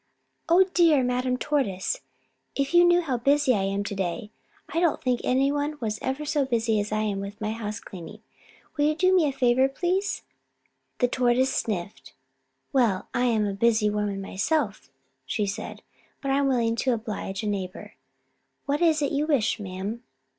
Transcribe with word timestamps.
Oh, 0.49 0.63
dear 0.73 1.03
Madame 1.03 1.37
Tortoise, 1.37 2.01
if 2.55 2.73
you 2.73 2.83
knew 2.83 3.01
how 3.01 3.17
busy 3.17 3.53
I 3.53 3.65
am 3.65 3.83
to 3.83 3.93
day. 3.93 4.31
I 4.67 4.79
don't 4.79 4.99
think 4.99 5.21
any 5.23 5.51
one 5.51 5.77
was 5.79 5.99
ever 6.01 6.25
so 6.25 6.43
busy 6.43 6.79
as 6.79 6.91
I 6.91 7.01
am 7.03 7.19
with 7.19 7.39
my 7.39 7.51
house 7.51 7.79
cleaning. 7.79 8.23
Will 8.75 8.85
you 8.85 8.95
do 8.95 9.15
me 9.15 9.27
a 9.27 9.31
favor, 9.31 9.69
please?" 9.69 10.23
The 10.97 11.07
Tortoise 11.07 11.55
sniffed. 11.55 12.15
"Well, 12.73 13.09
I 13.13 13.25
am 13.25 13.45
a 13.45 13.53
busy 13.53 13.91
woman 13.91 14.23
myself," 14.23 14.89
she 15.23 15.45
said, 15.45 15.83
"but 16.19 16.31
I 16.31 16.37
am 16.39 16.47
willing 16.47 16.75
to 16.77 16.93
oblige 16.93 17.43
a 17.43 17.47
neighbor. 17.47 17.93
What 18.65 18.81
is 18.81 19.03
it 19.03 19.11
you 19.11 19.27
wish, 19.27 19.59
ma'am?" 19.59 20.01